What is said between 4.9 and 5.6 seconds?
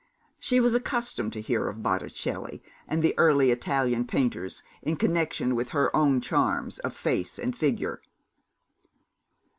connection